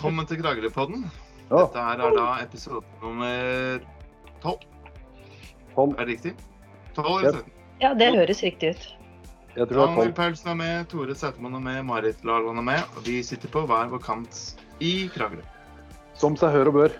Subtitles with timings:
[0.00, 1.02] Velkommen til Kragerøpodden.
[1.50, 3.82] Dette her er da episode nummer
[4.40, 4.62] 12.
[5.74, 5.90] tolv.
[5.92, 6.32] Er det riktig?
[6.96, 7.50] 12 eller 17?
[7.82, 8.86] Ja, det høres riktig ut.
[9.58, 10.14] Jeg tror Daniel.
[10.16, 12.96] Paulsen er med, Tore Sautemann er med, Marit Lagan er med.
[12.96, 14.40] Og vi sitter på hver vår kant
[14.80, 15.44] i Kragerø.
[16.16, 16.96] Som seg hør og bør.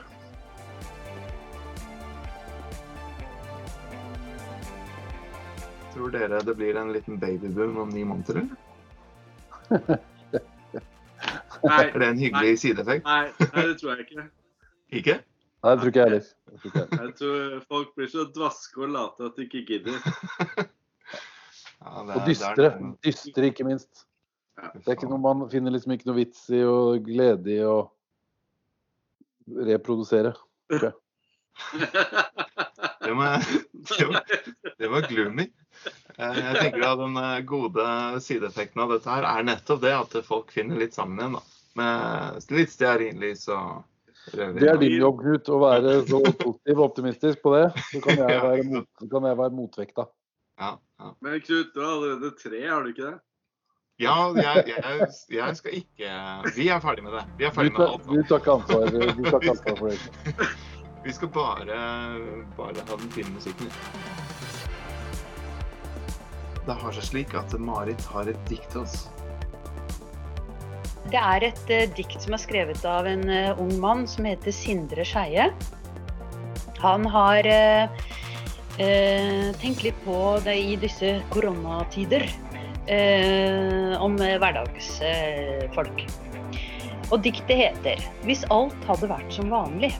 [5.97, 10.05] Tror dere det blir en liten babyboom om ni måneder, eller?
[11.65, 13.05] Nei, Er det en hyggelig sideeffekt?
[13.05, 14.25] nei, nei, det tror jeg ikke.
[15.01, 15.17] Ikke?
[15.65, 16.27] Nei, det tror ikke jeg heller.
[16.51, 17.01] Det jeg.
[17.01, 19.99] Jeg tror folk blir så dvaske og late at de ikke gidder.
[21.81, 22.67] Ja, er- Og dystre.
[23.05, 24.03] Dystre, ikke minst.
[24.61, 24.69] Ja.
[24.75, 27.79] Det er ikke noe man finner liksom ikke noe vits i og glede i å
[29.49, 30.35] reprodusere.
[30.69, 30.93] Det
[33.17, 33.41] var,
[33.89, 34.21] det var,
[34.79, 35.47] det var gloomy.
[36.21, 37.85] Eh, Jeg tenker at Den eh, gode
[38.21, 41.39] sideeffekten av dette her er nettopp det at folk finner litt sammen igjen.
[41.39, 41.43] da.
[41.81, 43.85] Med litt stearinlys og
[44.35, 47.65] Det er din jobb, Knut, å være så positiv og optimistisk på det.
[47.93, 50.07] Så kan jeg være, mot, kan jeg være motvekta.
[50.61, 51.13] Ja, ja.
[51.25, 53.19] Men Knut, du har allerede tre, har du ikke det?
[54.01, 56.11] ja jeg, jeg, jeg skal ikke
[56.57, 57.25] Vi er ferdig med det.
[57.37, 60.49] Vi er ferdig med alt du tar ikke ansvar, du tar ikke ansvar for det.
[61.05, 61.77] Vi skal bare,
[62.57, 63.69] bare ha den fine musikken.
[66.71, 69.09] Det har seg slik at Marit har et dikt til oss.
[71.11, 74.55] Det er et eh, dikt som er skrevet av en eh, ung mann som heter
[74.55, 75.49] Sindre Skeie.
[76.79, 77.91] Han har eh,
[78.79, 82.29] eh, tenkt litt på det i disse koronatider.
[82.87, 86.07] Eh, om eh, hverdagsfolk.
[87.11, 89.99] Og diktet heter 'Hvis alt hadde vært som vanlig'.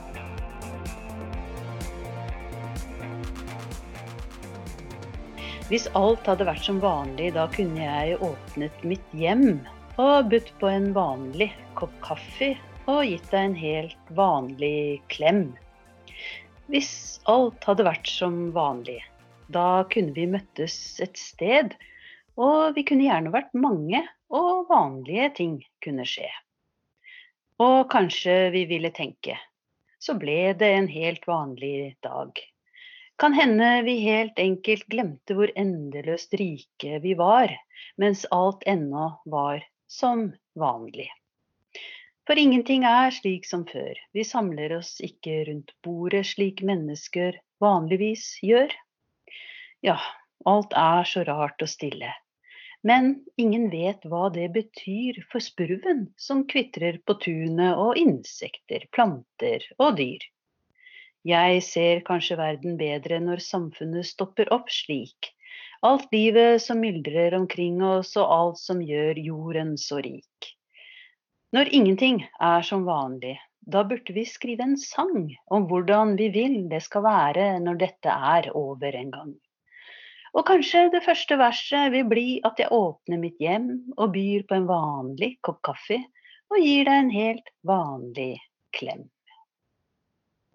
[5.71, 9.61] Hvis alt hadde vært som vanlig, da kunne jeg åpnet mitt hjem
[10.03, 11.47] og budt på en vanlig
[11.79, 12.49] kopp kaffe
[12.91, 15.45] og gitt deg en helt vanlig klem.
[16.67, 16.91] Hvis
[17.31, 18.97] alt hadde vært som vanlig,
[19.47, 20.75] da kunne vi møttes
[21.07, 21.71] et sted,
[22.35, 26.27] og vi kunne gjerne vært mange, og vanlige ting kunne skje.
[27.63, 29.39] Og kanskje vi ville tenke,
[30.03, 32.43] så ble det en helt vanlig dag.
[33.21, 37.51] Kan hende vi helt enkelt glemte hvor endeløst rike vi var,
[38.01, 40.23] mens alt ennå var som
[40.57, 41.05] vanlig.
[42.25, 43.93] For ingenting er slik som før.
[44.17, 48.73] Vi samler oss ikke rundt bordet slik mennesker vanligvis gjør.
[49.85, 49.99] Ja,
[50.49, 52.09] alt er så rart og stille.
[52.81, 59.69] Men ingen vet hva det betyr for spurven som kvitrer på tunet og insekter, planter
[59.77, 60.25] og dyr.
[61.27, 65.29] Jeg ser kanskje verden bedre når samfunnet stopper opp slik.
[65.85, 70.49] Alt livet som myldrer omkring oss og alt som gjør jorden så rik.
[71.53, 76.57] Når ingenting er som vanlig, da burde vi skrive en sang om hvordan vi vil
[76.71, 79.33] det skal være når dette er over en gang.
[80.33, 84.57] Og kanskje det første verset vil bli at jeg åpner mitt hjem og byr på
[84.57, 85.99] en vanlig kopp kaffe
[86.49, 88.33] og gir deg en helt vanlig
[88.73, 89.09] klem.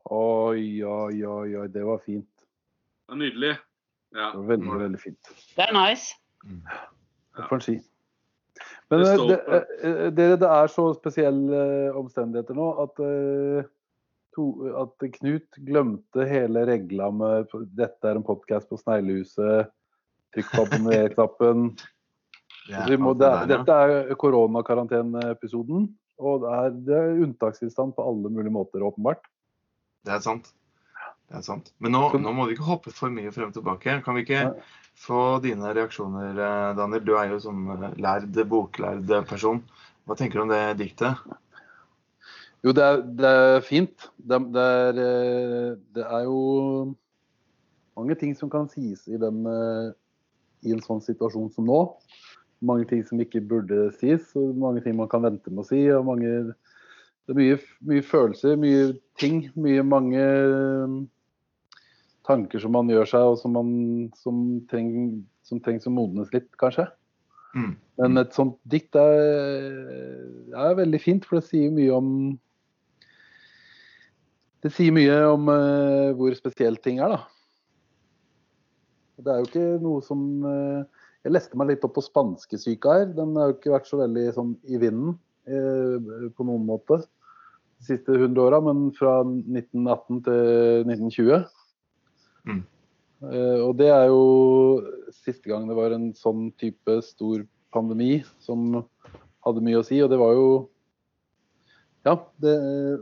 [0.06, 2.28] Oi, oi, oi, oi, det var fint.
[3.06, 3.56] Det var nydelig.
[4.14, 4.30] Ja.
[4.30, 5.30] Det var veldig, veldig fint.
[5.56, 6.14] Det er nice.
[7.36, 7.76] Det får en si.
[8.90, 9.56] Men Det eh, det, på.
[9.88, 13.66] eh, dere, det er så spesielle eh, omstendigheter nå at, eh,
[14.36, 14.46] to,
[14.78, 19.72] at Knut glemte hele regla med dette er en podkast på Sneglehuset,
[20.36, 21.70] trykk på abonner-knappen.
[22.66, 28.82] Det det Dette er koronakaranteneepisoden, og det er, det er unntakstilstand på alle mulige måter,
[28.86, 29.26] åpenbart.
[30.06, 30.52] Det er sant.
[31.26, 31.72] Det er sant.
[31.82, 33.98] Men nå, nå må vi ikke hoppe for mye frem og tilbake.
[34.04, 34.44] Kan vi ikke
[35.02, 37.02] få dine reaksjoner, eh, Daniel?
[37.02, 37.64] Du er jo sånn
[37.98, 39.64] lærd, boklærd person.
[40.06, 41.18] Hva tenker du om det diktet?
[42.62, 44.06] Jo, det er, det er fint.
[44.16, 46.38] Det, det, er, eh, det er jo
[47.98, 49.42] mange ting som kan sies i, den,
[50.62, 51.80] i en sånn situasjon som nå.
[52.66, 55.82] Mange ting som ikke burde sies, og mange ting man kan vente med å si.
[55.90, 56.54] og mange,
[57.26, 57.58] Det er mye,
[57.90, 59.48] mye følelser, mye ting.
[59.58, 60.22] Mye mange
[62.26, 63.70] tanker som man gjør seg, og som, man,
[64.18, 64.90] som, treng,
[65.46, 66.86] som trengs å modnes litt, kanskje.
[67.56, 67.72] Mm.
[67.98, 69.70] Men et sånt dikt er,
[70.54, 72.10] er veldig fint, for det sier mye om
[74.64, 77.20] Det sier mye om uh, hvor spesielt ting er, da.
[79.22, 83.06] Det er jo ikke noe som uh, Jeg leste meg litt opp på spanskesyka her.
[83.16, 85.16] Den har jo ikke vært så veldig sånn i vinden
[85.50, 87.00] eh, på noen måte
[87.76, 91.44] de siste 100 åra, men fra 1918 til 1920.
[92.46, 92.62] Mm.
[93.26, 94.22] Uh, og det er jo
[95.14, 97.44] siste gang det var en sånn type stor
[97.74, 98.82] pandemi som
[99.46, 100.00] hadde mye å si.
[100.04, 100.48] Og det var jo
[102.06, 102.52] Ja, det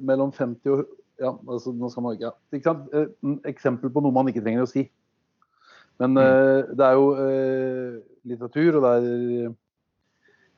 [0.01, 0.87] mellom 50 og
[1.21, 2.87] ja, altså, nå skal man, ja, ikke sant?
[2.97, 4.87] Et en Eksempel på noe man ikke trenger å si.
[6.03, 9.53] Men uh, det er jo uh, litteratur, og det er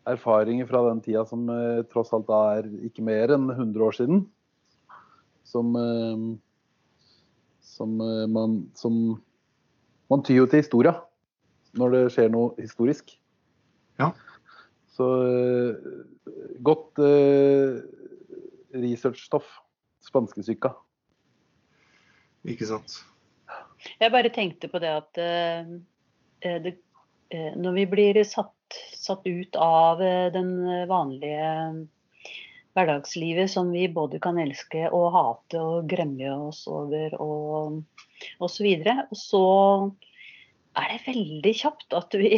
[0.07, 4.25] erfaringer fra den tida som eh, tross alt er ikke mer enn 100 år siden,
[5.47, 6.27] som, eh,
[7.75, 9.23] som eh, man som
[10.07, 10.93] Man tyr jo til historia
[11.75, 13.09] når det skjer noe historisk.
[13.99, 14.13] Ja.
[14.95, 15.89] Så eh,
[16.63, 17.81] godt eh,
[18.71, 19.49] researchstoff.
[20.07, 20.71] Spanskesyka.
[22.47, 23.01] Ikke sant.
[23.99, 25.73] Jeg bare tenkte på det at eh,
[26.63, 26.77] det,
[27.35, 30.53] eh, når vi blir satt, satt ut av eh, den
[30.91, 31.87] vanlige
[32.77, 37.79] hverdagslivet som vi både kan elske og hate og gremme oss over og,
[38.37, 39.45] og så videre, og så
[40.77, 42.37] er det veldig kjapt at vi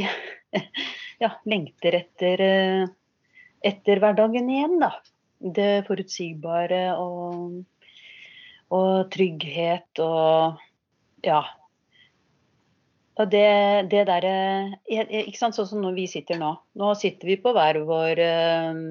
[1.22, 2.84] ja, lengter etter, eh,
[3.66, 4.92] etter hverdagen igjen, da.
[5.38, 7.60] Det forutsigbare og,
[8.74, 10.58] og trygghet og
[11.26, 11.42] ja.
[13.18, 14.34] Det, det derre
[14.86, 16.52] Ikke sant, sånn som når vi sitter nå.
[16.78, 18.82] Nå sitter vi på hver vår eh,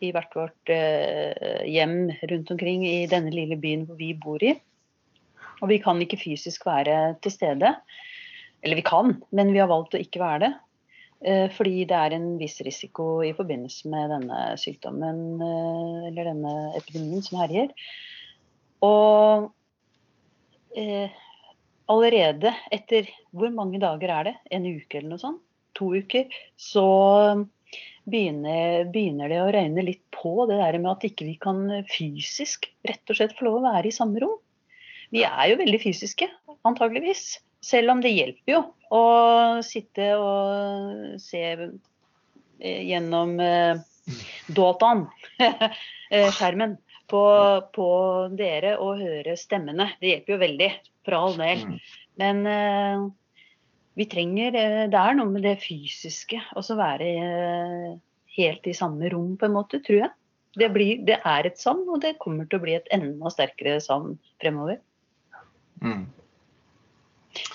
[0.00, 1.98] I hvert vårt eh, hjem
[2.30, 4.54] rundt omkring i denne lille byen hvor vi bor i.
[5.60, 7.74] Og vi kan ikke fysisk være til stede.
[8.64, 10.52] Eller vi kan, men vi har valgt å ikke være det.
[11.24, 16.56] Eh, Fordi det er en viss risiko i forbindelse med denne sykdommen eh, eller denne
[16.80, 17.72] epidemien som herjer.
[18.84, 19.48] Og
[20.76, 21.12] eh,
[21.92, 24.34] allerede etter hvor mange dager er det?
[24.54, 25.42] En uke eller noe sånt?
[25.76, 26.30] To uker?
[26.56, 26.86] Så
[28.08, 32.68] begynner, begynner det å røyne litt på det der med at ikke vi kan fysisk
[32.86, 34.38] rett og slett få lov å være i samme rom.
[35.14, 36.28] Vi er jo veldig fysiske,
[36.66, 37.36] antageligvis.
[37.62, 38.62] Selv om det hjelper jo
[38.94, 39.04] å
[39.66, 43.82] sitte og se eh, gjennom eh,
[44.54, 45.06] dataen,
[45.42, 46.76] eh, skjermen,
[47.10, 47.22] på,
[47.74, 47.90] på
[48.36, 49.90] dere og høre stemmene.
[50.00, 50.70] Det hjelper jo veldig,
[51.06, 51.62] for all del.
[51.62, 51.78] Mm.
[52.22, 53.06] Men uh,
[53.96, 56.40] vi trenger uh, Det er noe med det fysiske.
[56.58, 57.96] Også være uh,
[58.36, 60.12] helt i samme rom, på en måte, tror jeg.
[60.56, 63.78] Det, blir, det er et savn, og det kommer til å bli et enda sterkere
[63.84, 64.80] savn fremover.
[65.84, 66.06] Mm.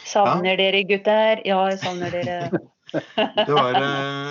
[0.05, 1.41] Savner dere, gutter?
[1.47, 2.37] Ja, jeg savner dere.
[2.91, 3.77] Det var,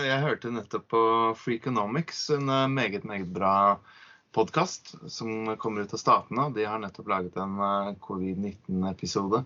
[0.05, 1.03] jeg hørte nettopp på
[1.41, 3.55] Freakonomics, en meget, meget bra
[4.33, 6.51] podkast som kommer ut av statene.
[6.55, 9.43] De har nettopp laget en eh, covid-19-episode.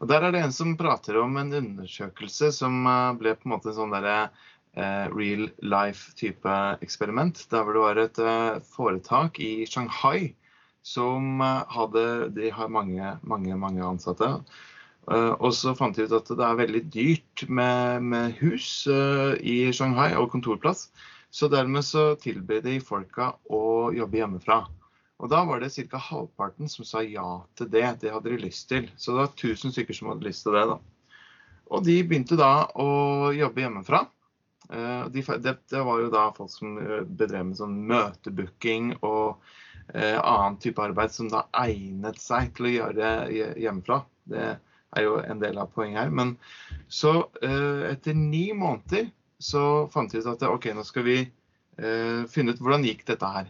[0.00, 3.54] Og Der er det en som prater om en undersøkelse som eh, ble på en
[3.56, 6.56] måte en sånn derre eh, real life-type
[6.86, 7.42] eksperiment.
[7.50, 10.34] Der hvor det var et foretak i Shanghai
[10.86, 14.30] som hadde De har mange, mange, mange ansatte.
[15.10, 20.14] Og så fant de ut at det er veldig dyrt med, med hus i Shanghai
[20.16, 20.86] og kontorplass.
[21.30, 24.64] Så dermed så tilbød de folka å jobbe hjemmefra.
[25.20, 26.00] Og da var det ca.
[26.00, 27.86] halvparten som sa ja til det.
[28.00, 28.88] Det hadde de lyst til.
[28.96, 30.64] Så det var 1000 stykker som hadde lyst til det.
[30.72, 30.78] da.
[31.70, 34.06] Og de begynte da å jobbe hjemmefra.
[34.70, 39.38] Eh, de, det, var jo da folk som eh, bedrev med sånn møtebooking og
[39.92, 43.14] eh, annen type arbeid som da egnet seg til å gjøre
[43.60, 44.02] hjemmefra.
[44.30, 44.48] Det
[44.96, 46.14] er jo en del av poenget her.
[46.14, 46.34] Men
[46.88, 49.10] så eh, etter ni måneder
[49.40, 53.30] så fant vi ut at OK, nå skal vi eh, finne ut hvordan gikk dette
[53.34, 53.48] her.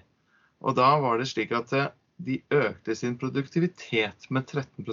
[0.60, 4.84] Og da var det slik at eh, de økte sin produktivitet med 13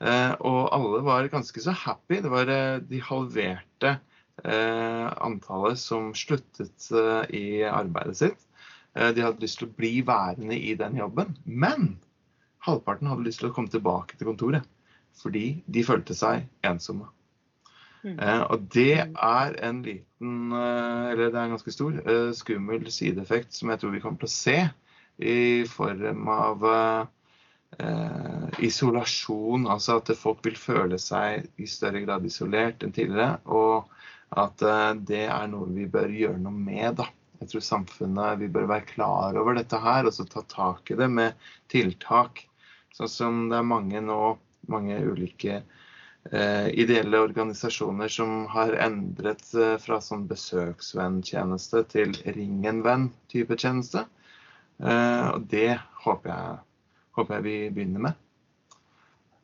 [0.00, 2.20] eh, Og alle var ganske så happy.
[2.22, 3.96] Det var, eh, de halverte
[4.44, 8.48] eh, antallet som sluttet eh, i arbeidet sitt.
[8.92, 11.30] De hadde lyst til å bli værende i den jobben.
[11.44, 11.94] Men
[12.66, 14.68] halvparten hadde lyst til å komme tilbake til kontoret.
[15.16, 17.08] Fordi de følte seg ensomme.
[18.02, 18.18] Mm.
[18.18, 22.88] Eh, og det er en liten, eh, eller det er en ganske stor, eh, skummel
[22.90, 24.58] sideeffekt som jeg tror vi kommer til å se
[25.22, 26.64] i form av
[28.60, 29.64] isolasjon.
[29.70, 33.38] Altså at folk vil føle seg i større grad isolert enn tidligere.
[33.46, 33.88] Og
[34.36, 34.64] at
[35.08, 36.96] det er noe vi bør gjøre noe med.
[37.00, 37.06] da.
[37.40, 40.98] Jeg tror samfunnet vi bør være klar over dette her og så ta tak i
[40.98, 41.38] det med
[41.72, 42.44] tiltak.
[42.92, 44.20] Sånn som det er mange nå,
[44.70, 45.81] mange ulike eh,
[46.30, 54.04] ideelle organisasjoner som har endret eh, fra sånn besøksvenntjeneste til ring en venn-type tjeneste.
[54.82, 56.60] Eh, og det håper jeg,
[57.18, 58.20] håper jeg vi begynner med.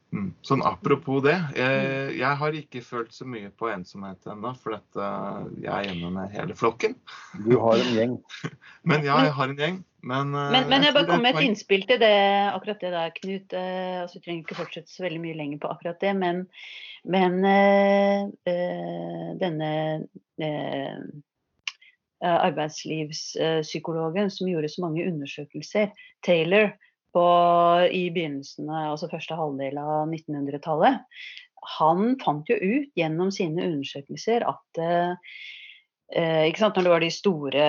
[0.08, 0.30] Mm.
[0.40, 1.36] Sånn apropos det.
[1.58, 5.10] Jeg, jeg har ikke følt så mye på ensomhet ennå, for dette,
[5.60, 6.96] jeg er hjemme med hele flokken.
[7.44, 8.16] Du har en gjeng.
[8.88, 9.82] Men ja, jeg har en gjeng.
[10.02, 12.16] Men, eh, Men, men jeg jeg bare kom med et innspill til det,
[12.52, 13.52] akkurat det der, Knut.
[13.52, 16.36] Eh, altså, vi trenger ikke fortsette så veldig mye lenger på akkurat det, men,
[17.04, 18.20] men eh,
[18.52, 19.70] eh, denne
[20.38, 20.98] eh,
[22.22, 25.90] eh, arbeidslivspsykologen som gjorde så mange undersøkelser,
[26.26, 26.72] Taylor,
[27.16, 27.26] på,
[27.88, 31.00] i begynnelsen, altså første halvdel av 1900-tallet,
[31.78, 35.32] han fant jo ut gjennom sine undersøkelser at eh,
[36.48, 37.64] ikke sant, Når det var de store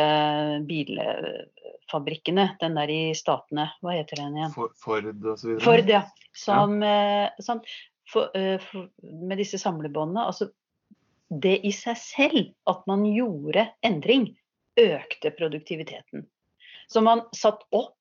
[1.90, 4.54] bilfabrikkene, den der i Statene, hva heter den igjen?
[4.54, 5.64] For, Ford og så videre.
[5.64, 6.04] Ford, ja.
[6.34, 7.30] Som, ja.
[7.42, 7.66] sant,
[8.10, 10.26] for, eh, for, med disse samlebåndene.
[10.26, 10.50] Altså,
[11.30, 14.36] det i seg selv, at man gjorde endring,
[14.80, 16.26] økte produktiviteten.
[16.88, 17.98] Så man satt opp,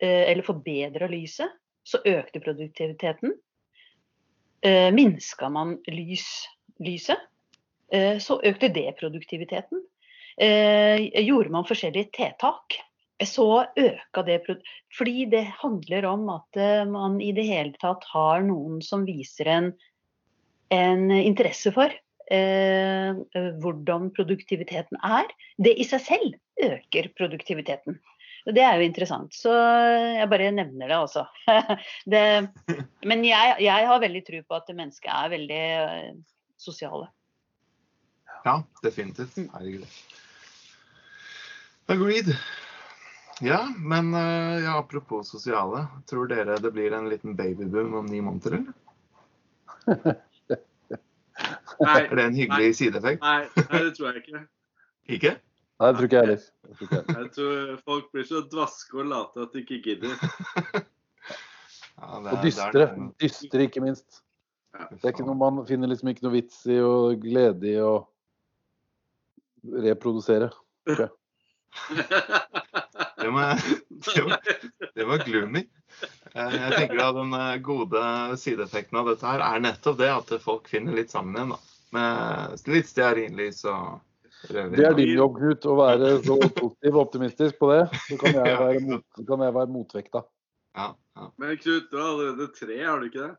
[0.00, 1.50] eh, eller forbedra lyset,
[1.86, 3.34] så økte produktiviteten.
[4.62, 6.48] Eh, minska man lys,
[6.82, 7.18] lyset,
[7.92, 9.84] eh, så økte det produktiviteten.
[10.36, 12.76] Eh, gjorde man forskjellige tiltak,
[13.24, 14.42] så øka det
[14.98, 16.58] Fordi det handler om at
[16.90, 19.70] man i det hele tatt har noen som viser en,
[20.68, 21.88] en interesse for
[22.30, 23.16] eh,
[23.62, 25.30] hvordan produktiviteten er.
[25.56, 27.98] Det i seg selv øker produktiviteten.
[28.46, 29.34] Og det er jo interessant.
[29.34, 31.24] Så jeg bare nevner det, altså.
[33.10, 35.64] men jeg, jeg, har veldig tro på at mennesket er veldig
[36.60, 37.08] sosiale.
[38.46, 39.34] Ja, definitivt.
[39.36, 39.50] Mm.
[39.56, 39.90] Herregud.
[41.90, 42.30] Agreed.
[43.44, 45.86] Ja, men uh, ja, apropos sosiale.
[46.08, 48.72] Tror dere det blir en liten babyboom om ni måneder, eller?
[51.80, 53.20] Nei, Er det en hyggelig nei, sideeffekt?
[53.20, 54.40] nei, nei, det tror jeg ikke.
[55.12, 55.32] Ikke?
[55.76, 56.44] Nei, det tror ikke jeg heller.
[56.80, 60.14] Jeg tror jeg tror folk blir så dvaske og late at de ikke gidder.
[61.96, 62.86] Ja, er, Og dystre.
[63.22, 64.18] Dystre, ikke minst.
[64.76, 64.84] Ja.
[64.90, 67.94] Det er ikke noe man finner liksom ikke noe vits i og glede i å
[69.86, 70.50] reprodusere.
[73.26, 73.62] Det var,
[74.14, 74.40] det var,
[74.94, 75.62] det var gloomy.
[76.36, 78.02] Eh, Jeg tenker at Den eh, gode
[78.38, 81.56] sideeffekten av dette her er nettopp det at folk finner litt sammen igjen.
[81.56, 81.62] da.
[81.96, 83.96] Med litt stearinlys og
[84.52, 84.76] rødvin.
[84.78, 87.80] Det er din jobb, Knut, å være så positiv og optimistisk på det.
[88.04, 90.22] Så kan jeg være, mot, kan jeg være motvekta.
[90.76, 91.28] Ja, ja.
[91.42, 93.34] Men Knut, du har allerede tre, har du ikke det?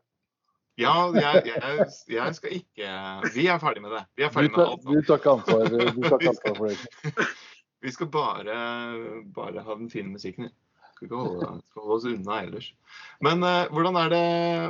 [0.78, 2.90] ja jeg, jeg, jeg skal ikke
[3.34, 4.04] Vi er ferdig med det.
[4.14, 5.64] Vi er ferdig med alt du tar ikke ansvar
[6.54, 7.26] for det.
[7.80, 8.54] Vi skal bare,
[9.34, 10.48] bare ha den fine musikken.
[10.48, 10.54] vi.
[10.94, 12.72] Skal ikke holde, skal holde oss unna ellers.
[13.22, 14.22] Men uh, hvordan er det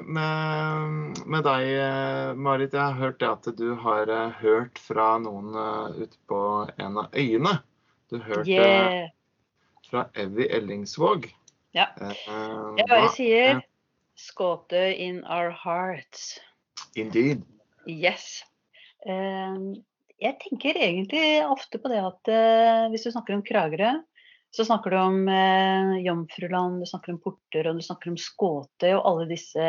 [0.05, 2.77] med, med deg, eh, Marit?
[2.77, 6.43] Jeg har hørt det at du har uh, hørt fra noen uh, ute på
[6.77, 7.59] en av øyene.
[8.13, 9.09] Du hørte Yeah.
[9.89, 11.31] fra Evy Ellingsvåg.
[11.77, 11.87] Ja.
[12.01, 13.61] Jeg bare sier
[14.19, 16.39] Skåte in our hearts.
[16.97, 17.45] Indeed.
[17.87, 18.43] Yes.
[19.07, 19.55] Eh,
[20.19, 23.97] jeg tenker egentlig ofte på det at eh, hvis du snakker om Kragerø,
[24.51, 28.95] så snakker du om eh, Jomfruland, du snakker om Porter og du snakker om Skåtøy
[28.95, 29.67] og alle disse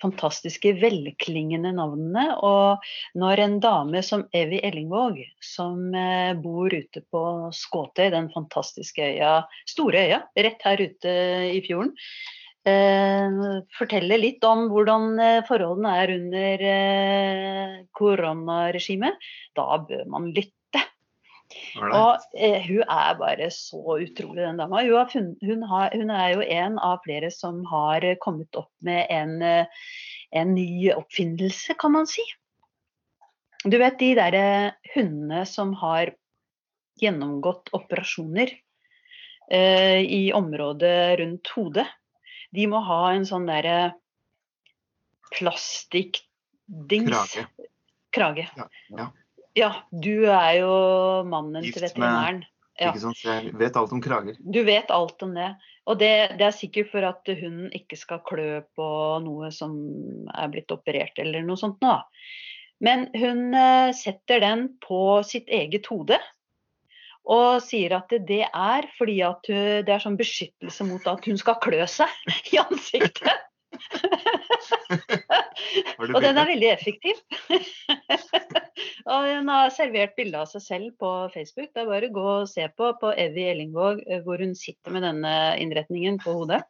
[0.00, 2.24] fantastiske, velklingende navnene.
[2.40, 2.88] Og
[3.20, 7.22] når en dame som Evy Ellingvåg, som eh, bor ute på
[7.54, 11.14] Skåtøy, den fantastiske øya, store øya, rett her ute
[11.52, 11.92] i fjorden,
[12.68, 13.38] eh,
[13.78, 19.18] forteller litt om hvordan eh, forholdene er under eh, koronaregimet,
[19.58, 20.84] da bør man lytte.
[21.78, 24.82] Og eh, hun er bare så utrolig, den dama.
[24.84, 28.72] Hun, har funnet, hun, har, hun er jo en av flere som har kommet opp
[28.84, 29.38] med en,
[30.30, 32.24] en ny oppfinnelse, kan man si.
[33.64, 34.48] Du vet de derre
[34.94, 36.12] hundene som har
[37.02, 38.52] gjennomgått operasjoner
[39.50, 41.86] eh, i området rundt hodet.
[42.56, 43.94] De må ha en sånn derre
[45.34, 47.46] plastikkdings Krage.
[48.14, 48.46] Krage.
[48.56, 49.08] Ja, ja.
[49.58, 50.74] Ja, du er jo
[51.26, 52.44] mannen Gift til veterinæren.
[52.78, 52.92] Ja.
[52.92, 53.22] Ikke sant?
[53.24, 54.36] Jeg vet alt om krager.
[54.38, 55.48] Du vet alt om det.
[55.88, 58.88] Og det, det er sikkert for at hunden ikke skal klø på
[59.24, 59.74] noe som
[60.30, 61.96] er blitt operert eller noe sånt nå.
[62.84, 66.20] Men hun eh, setter den på sitt eget hode.
[67.28, 71.58] Og sier at det, er fordi at det er sånn beskyttelse mot at hun skal
[71.60, 72.08] klø seg
[72.54, 73.48] i ansiktet.
[75.98, 77.20] Og den er veldig effektiv.
[79.12, 81.70] og hun har servert bilde av seg selv på Facebook.
[81.74, 84.94] Det er bare å gå og se på på Evy Ellingvåg eh, hvor hun sitter
[84.94, 86.62] med denne innretningen på hodet.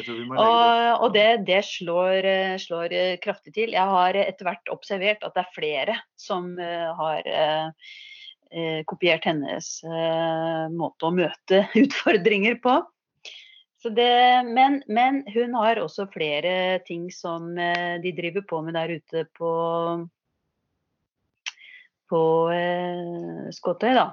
[0.00, 3.74] Og, og det, det slår, eh, slår eh, kraftig til.
[3.76, 7.98] Jeg har etter hvert observert at det er flere som eh, har eh, eh,
[8.90, 12.80] kopiert hennes eh, måte å møte utfordringer på.
[13.80, 18.92] Det, men, men hun har også flere ting som eh, de driver på med der
[19.00, 19.52] ute på,
[22.12, 24.10] på eh, Skåtøy, da.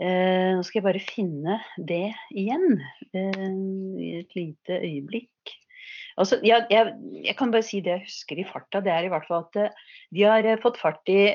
[0.00, 2.78] Eh, nå skal jeg bare finne det igjen
[3.12, 3.44] eh,
[4.00, 5.52] i et lite øyeblikk.
[6.16, 6.94] Altså, jeg, jeg,
[7.26, 8.80] jeg kan bare si det jeg husker i farta.
[8.84, 9.84] Det er i hvert fall at eh,
[10.16, 11.34] de har eh, fått fart i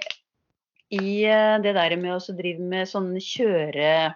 [0.94, 4.14] i eh, det der med å drive med sånn kjøre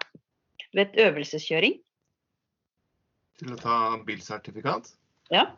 [0.72, 1.76] Du vet, øvelseskjøring.
[3.40, 4.94] Til å ta bilsertifikat?
[5.32, 5.50] Ja.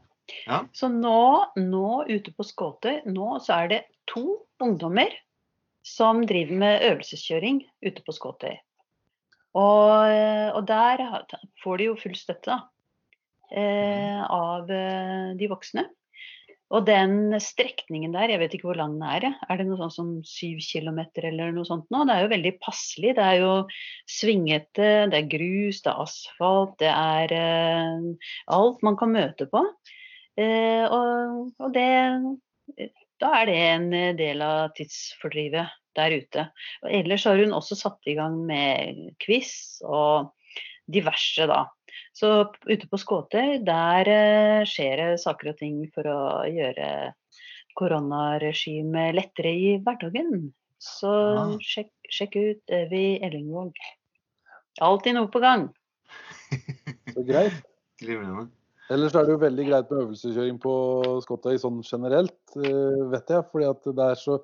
[0.49, 0.65] Ja.
[0.73, 3.81] Så nå, nå ute på Skåtøy, nå så er det
[4.11, 5.13] to ungdommer
[5.85, 8.55] som driver med øvelseskjøring ute på Skåtøy.
[9.55, 11.05] Og, eh, og der
[11.63, 12.59] får de jo full støtte da,
[13.55, 15.87] eh, av eh, de voksne.
[16.75, 19.93] Og den strekningen der, jeg vet ikke hvor lang den er, er det noe sånn
[19.95, 22.03] som syv kilometer eller noe sånt nå?
[22.09, 23.13] Det er jo veldig passelig.
[23.15, 23.53] Det er jo
[24.11, 29.63] svingete, det er grus, det er asfalt, det er eh, alt man kan møte på.
[30.41, 31.87] Eh, og, og det
[33.23, 36.49] Da er det en del av tidsfordrivet der ute.
[36.83, 40.35] Og ellers har hun også satt i gang med quiz og
[40.91, 41.69] diverse, da.
[42.15, 42.31] Så
[42.69, 46.89] ute på Skåtøy, der eh, skjer det saker og ting for å gjøre
[47.75, 50.53] koronaregimet lettere i hverdagen.
[50.79, 51.45] Så ja.
[51.65, 53.79] sjekk, sjekk ut Evy Ellingvåg.
[54.85, 55.69] Alltid noe på gang.
[57.15, 57.57] Så greit.
[58.03, 58.51] Glimrende.
[58.93, 60.73] Ellers er det jo veldig greit med øvelseskjøring på
[61.25, 63.47] Skotøy sånn generelt, eh, vet jeg.
[63.51, 64.41] Fordi at det er så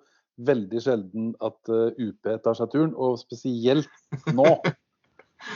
[0.51, 3.91] veldig sjelden at eh, UP tar seg turen, og spesielt
[4.33, 4.55] nå.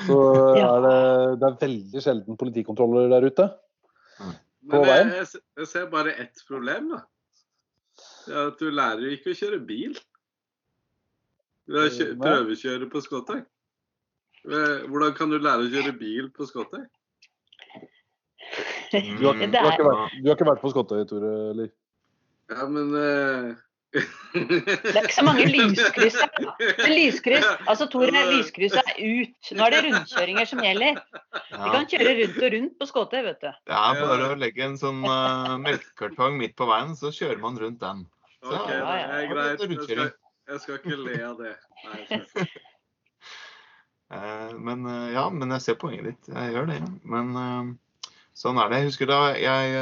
[0.07, 0.17] Så
[0.57, 0.99] er det,
[1.41, 3.49] det er veldig sjelden politikontroller der ute.
[4.19, 7.03] På Men jeg, jeg, jeg ser bare ett problem, da.
[8.25, 9.97] Det er at du lærer jo ikke å kjøre bil.
[11.69, 13.43] Du er kjø prøvekjører på Skotøy.
[14.45, 16.85] Eh, Hvordan kan du lære å kjøre bil på Skotøy?
[18.95, 21.31] Mm, Du har, du har, ikke, vært, du har ikke vært på Skotøy, Tore?
[21.55, 21.71] eller?
[22.53, 23.55] Ja, men eh,
[23.95, 26.31] Det er ikke så mange lyskryss her.
[26.81, 29.51] Men lyskryss, altså Tore, lyskryss er ut.
[29.55, 30.99] Nå er det rundkjøringer som gjelder.
[31.53, 33.53] Vi kan kjøre rundt og rundt på Skåtøy, vet du.
[33.71, 37.61] Det er bare å legge en sånn uh, melkekartong midt på veien, så kjører man
[37.63, 38.03] rundt den.
[38.41, 39.63] Så, OK, det ja, er greit.
[39.63, 40.11] Jeg skal,
[40.51, 41.57] jeg skal ikke le av det.
[41.89, 42.49] Nei.
[44.15, 46.29] Eh, men uh, ja, men jeg ser poenget ditt.
[46.29, 46.75] Jeg gjør det.
[46.77, 46.91] ja.
[47.09, 47.79] Men
[48.37, 48.83] sånn er det.
[48.83, 49.81] Jeg husker da jeg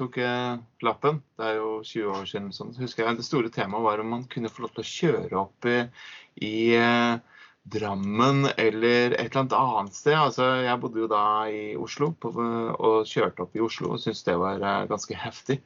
[0.00, 3.52] tok jeg lappen, det er jo 20 år siden, sånn, så husker jeg det store
[3.54, 5.76] temaet var om man kunne få lov til å kjøre opp i,
[6.48, 7.20] i eh,
[7.70, 10.16] Drammen eller et eller annet annet sted.
[10.16, 14.24] Altså, jeg bodde jo da i Oslo på, og kjørte opp i Oslo og syntes
[14.26, 15.58] det var eh, ganske heftig.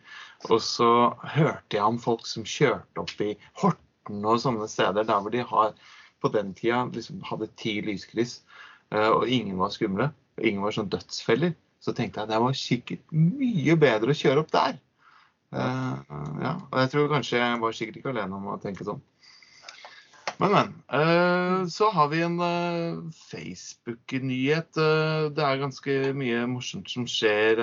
[0.51, 0.91] Og så
[1.37, 3.31] hørte jeg om folk som kjørte opp i
[3.63, 5.73] Horten og sånne steder der hvor de har
[6.21, 8.41] på den tida liksom hadde ti lyskryss,
[8.91, 10.11] eh, og ingen var skumle.
[10.43, 11.55] Ingen var sånn dødsfeller.
[11.85, 14.79] Så tenkte jeg det var sikkert mye bedre å kjøre opp der.
[15.55, 16.01] Uh,
[16.43, 19.03] ja, og jeg tror kanskje jeg var sikkert ikke alene om å tenke sånn.
[20.41, 20.71] Men, men.
[20.91, 24.73] Uh, så har vi en uh, Facebook-nyhet.
[25.37, 27.61] Det er ganske mye morsomt som skjer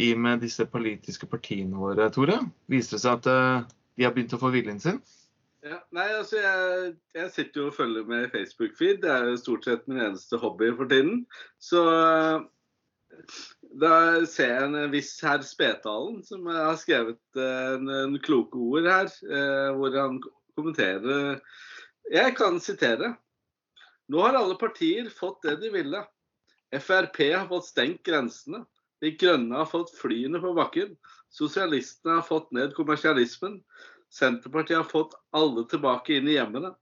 [0.00, 2.38] i med disse politiske partiene våre, Tore.
[2.72, 3.26] Viser det seg at
[3.94, 5.02] de har begynt å få viljen sin?
[5.64, 8.98] Nei, altså jeg, jeg sitter jo og følger med i Facebook-feed.
[9.00, 11.22] Det er jo stort sett min eneste hobby for tiden.
[11.62, 12.44] Så eh,
[13.80, 13.94] da
[14.28, 19.08] ser jeg en viss herr Spetalen som har skrevet eh, en, en kloke ord her,
[19.08, 20.20] eh, hvor han
[20.54, 21.40] kommenterer
[22.12, 23.14] Jeg kan sitere.
[24.12, 26.04] Nå har alle partier fått det de ville.
[26.76, 28.66] Frp har fått stengt grensene.
[29.00, 30.92] De Grønne har fått flyene på bakken.
[31.32, 33.62] Sosialistene har fått ned kommersialismen.
[34.14, 36.74] Senterpartiet har fått alle tilbake inn i hjemmene.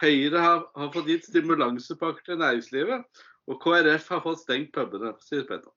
[0.00, 3.24] Høyre har, har fått gitt stimulansepakker til næringslivet.
[3.50, 5.72] Og KrF har fått stengt pubene, sier Petter.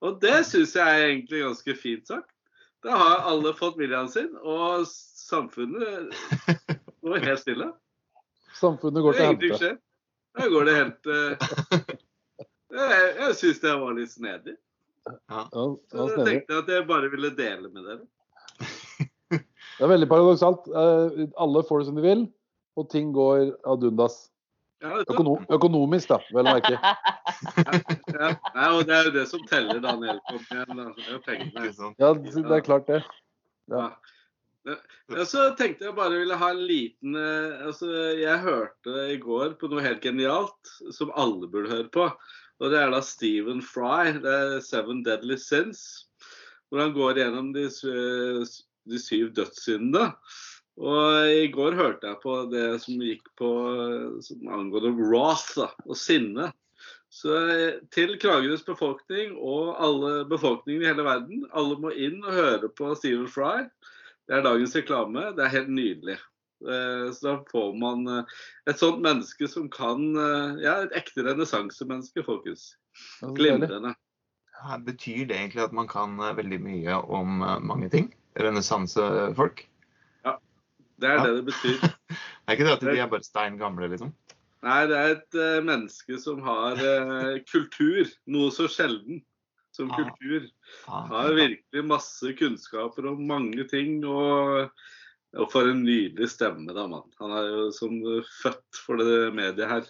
[0.00, 2.30] Og det syns jeg er egentlig ganske fint sagt.
[2.82, 6.14] Da har alle fått viljen sin, og samfunnet
[7.04, 7.68] går helt stille.
[8.56, 9.76] Samfunnet går til skjer.
[10.38, 11.52] Da går det helt eh,
[12.70, 14.54] Jeg, jeg syns det var litt snedig.
[15.10, 18.04] Ja, Så ja, jeg tenkte at jeg bare ville dele med dere.
[19.80, 20.66] Det er veldig paradoksalt.
[20.68, 22.26] Eh, Alle får det som de vil,
[22.76, 24.18] og ting går ad undas.
[24.80, 24.94] Ja.
[25.04, 26.76] Økono økonomisk, da, vel å merke.
[27.40, 30.18] Ja, ja, og det er jo det som teller, Daniel.
[30.28, 30.86] Kom igjen, da.
[30.96, 31.92] Det er jo pengene.
[32.00, 32.98] Ja, det er klart det.
[33.72, 33.86] Ja.
[34.68, 34.76] Ja.
[35.24, 37.88] Så tenkte jeg bare ville ha en liten eh, altså
[38.20, 42.10] Jeg hørte i går på noe helt genialt som alle burde høre på.
[42.60, 46.04] Og det er da Stephen Fry, det er 'Seven Deadly Sins'.
[46.68, 50.12] Hvor han går gjennom de, s- de syv dødssyndene.
[50.80, 53.50] Og i går hørte jeg på det som gikk på
[54.24, 56.48] som angående wrath da, og sinne.
[57.10, 62.36] Så eh, til Kragerøs befolkning og alle befolkningen i hele verden, alle må inn og
[62.36, 63.66] høre på Stephen Fry.
[64.30, 65.32] Det er dagens reklame.
[65.34, 66.16] Det er helt nydelig.
[66.62, 68.36] Eh, Så da får man eh,
[68.70, 70.06] et sånt menneske som kan
[70.62, 72.70] Ja, et ekte renessansemenneske, folkens.
[73.34, 73.96] Glimrende.
[74.60, 78.10] Ja, betyr det egentlig at man kan veldig mye om mange ting?
[78.38, 79.66] Renessansefolk?
[81.00, 81.22] Det er Ja.
[81.24, 81.78] det det betyr.
[82.50, 84.10] Det er ikke det at de er bare stein gamle, liksom?
[84.66, 88.08] Nei, det er et uh, menneske som har uh, kultur.
[88.28, 89.22] Noe så sjelden
[89.72, 89.96] som Ah.
[90.02, 90.48] kultur.
[90.90, 94.02] Ah, Har virkelig masse kunnskaper om mange ting.
[94.04, 94.68] Og,
[95.38, 97.06] og for en nydelig stemme, da, mann.
[97.22, 97.96] Han er jo som
[98.42, 99.86] født for det mediet her.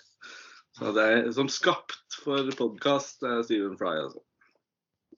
[0.76, 4.20] Så det er som skapt for podkast, er Steven Fry, altså.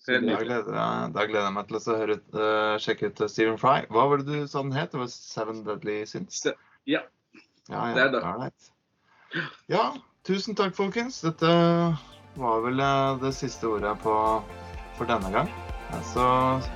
[0.06, 3.84] Da gleder, jeg, da gleder jeg meg til å høre, eh, sjekke ut Stephen Fry.
[3.92, 4.90] Hva var det du sa den het?
[4.90, 6.40] Det var Seven Deadly Sins?
[6.42, 6.56] Se-
[6.90, 7.04] Ja.
[7.70, 8.22] Ja, ja, Det er det.
[8.24, 8.70] Right.
[9.70, 9.84] Ja,
[10.26, 11.20] tusen takk, folkens.
[11.22, 11.52] Dette
[12.36, 14.16] var vel eh, det siste ordet på,
[14.98, 15.48] for denne gang.
[16.12, 16.24] Så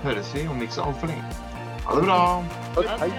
[0.04, 1.24] høres vi om ikke så altfor lenge.
[1.86, 2.20] Ha det bra.
[3.00, 3.10] Hei.